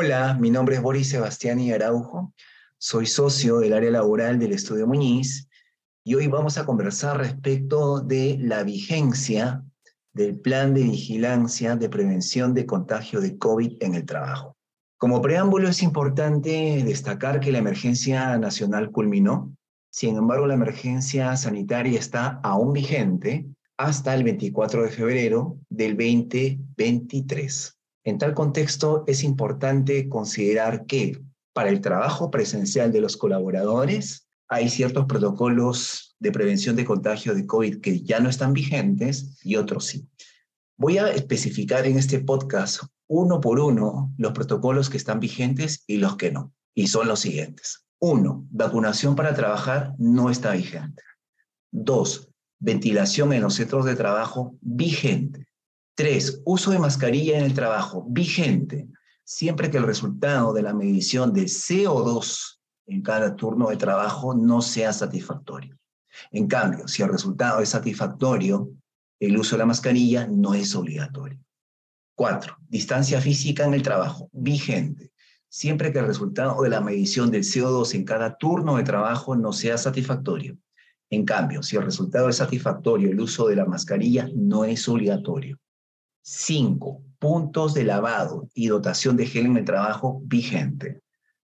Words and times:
Hola, 0.00 0.36
mi 0.38 0.48
nombre 0.48 0.76
es 0.76 0.80
Boris 0.80 1.08
Sebastián 1.08 1.58
Araujo, 1.72 2.32
soy 2.78 3.04
socio 3.04 3.58
del 3.58 3.72
área 3.72 3.90
laboral 3.90 4.38
del 4.38 4.52
Estudio 4.52 4.86
Muñiz 4.86 5.48
y 6.04 6.14
hoy 6.14 6.28
vamos 6.28 6.56
a 6.56 6.64
conversar 6.64 7.18
respecto 7.18 7.98
de 7.98 8.36
la 8.38 8.62
vigencia 8.62 9.64
del 10.12 10.38
plan 10.38 10.72
de 10.72 10.84
vigilancia 10.84 11.74
de 11.74 11.88
prevención 11.88 12.54
de 12.54 12.64
contagio 12.64 13.20
de 13.20 13.38
COVID 13.38 13.82
en 13.82 13.96
el 13.96 14.06
trabajo. 14.06 14.56
Como 14.98 15.20
preámbulo 15.20 15.68
es 15.68 15.82
importante 15.82 16.84
destacar 16.86 17.40
que 17.40 17.50
la 17.50 17.58
emergencia 17.58 18.38
nacional 18.38 18.92
culminó, 18.92 19.52
sin 19.90 20.16
embargo 20.16 20.46
la 20.46 20.54
emergencia 20.54 21.36
sanitaria 21.36 21.98
está 21.98 22.38
aún 22.44 22.72
vigente 22.72 23.46
hasta 23.76 24.14
el 24.14 24.22
24 24.22 24.84
de 24.84 24.90
febrero 24.90 25.58
del 25.68 25.96
2023. 25.96 27.77
En 28.08 28.16
tal 28.16 28.32
contexto, 28.32 29.04
es 29.06 29.22
importante 29.22 30.08
considerar 30.08 30.86
que 30.86 31.20
para 31.52 31.68
el 31.68 31.82
trabajo 31.82 32.30
presencial 32.30 32.90
de 32.90 33.02
los 33.02 33.18
colaboradores 33.18 34.30
hay 34.48 34.70
ciertos 34.70 35.04
protocolos 35.04 36.16
de 36.18 36.32
prevención 36.32 36.74
de 36.74 36.86
contagio 36.86 37.34
de 37.34 37.44
COVID 37.44 37.82
que 37.82 38.00
ya 38.00 38.18
no 38.18 38.30
están 38.30 38.54
vigentes 38.54 39.38
y 39.44 39.56
otros 39.56 39.84
sí. 39.84 40.08
Voy 40.78 40.96
a 40.96 41.10
especificar 41.10 41.84
en 41.84 41.98
este 41.98 42.20
podcast 42.20 42.84
uno 43.08 43.42
por 43.42 43.60
uno 43.60 44.14
los 44.16 44.32
protocolos 44.32 44.88
que 44.88 44.96
están 44.96 45.20
vigentes 45.20 45.84
y 45.86 45.98
los 45.98 46.16
que 46.16 46.32
no. 46.32 46.54
Y 46.74 46.86
son 46.86 47.08
los 47.08 47.20
siguientes. 47.20 47.84
Uno, 47.98 48.46
vacunación 48.48 49.16
para 49.16 49.34
trabajar 49.34 49.92
no 49.98 50.30
está 50.30 50.52
vigente. 50.52 51.02
Dos, 51.70 52.30
ventilación 52.58 53.34
en 53.34 53.42
los 53.42 53.52
centros 53.52 53.84
de 53.84 53.96
trabajo 53.96 54.56
vigente. 54.62 55.47
Tres, 55.98 56.40
uso 56.44 56.70
de 56.70 56.78
mascarilla 56.78 57.38
en 57.38 57.44
el 57.44 57.54
trabajo, 57.54 58.06
vigente, 58.08 58.86
siempre 59.24 59.68
que 59.68 59.78
el 59.78 59.82
resultado 59.82 60.52
de 60.52 60.62
la 60.62 60.72
medición 60.72 61.32
de 61.32 61.46
CO2 61.46 62.60
en 62.86 63.02
cada 63.02 63.34
turno 63.34 63.70
de 63.70 63.78
trabajo 63.78 64.32
no 64.32 64.62
sea 64.62 64.92
satisfactorio. 64.92 65.76
En 66.30 66.46
cambio, 66.46 66.86
si 66.86 67.02
el 67.02 67.08
resultado 67.08 67.58
es 67.58 67.70
satisfactorio, 67.70 68.70
el 69.18 69.36
uso 69.36 69.56
de 69.56 69.58
la 69.58 69.66
mascarilla 69.66 70.28
no 70.28 70.54
es 70.54 70.72
obligatorio. 70.76 71.40
Cuatro, 72.14 72.56
distancia 72.68 73.20
física 73.20 73.64
en 73.64 73.74
el 73.74 73.82
trabajo, 73.82 74.28
vigente, 74.30 75.10
siempre 75.48 75.92
que 75.92 75.98
el 75.98 76.06
resultado 76.06 76.62
de 76.62 76.68
la 76.68 76.80
medición 76.80 77.32
del 77.32 77.42
CO2 77.42 77.96
en 77.96 78.04
cada 78.04 78.36
turno 78.38 78.76
de 78.76 78.84
trabajo 78.84 79.34
no 79.34 79.52
sea 79.52 79.76
satisfactorio. 79.76 80.56
En 81.10 81.24
cambio, 81.24 81.60
si 81.60 81.74
el 81.74 81.82
resultado 81.82 82.28
es 82.28 82.36
satisfactorio, 82.36 83.10
el 83.10 83.18
uso 83.18 83.48
de 83.48 83.56
la 83.56 83.64
mascarilla 83.64 84.30
no 84.32 84.64
es 84.64 84.88
obligatorio. 84.88 85.58
5. 86.30 87.02
Puntos 87.18 87.72
de 87.72 87.84
lavado 87.84 88.50
y 88.52 88.66
dotación 88.66 89.16
de 89.16 89.24
gel 89.24 89.46
en 89.46 89.56
el 89.56 89.64
trabajo 89.64 90.20
vigente. 90.24 91.00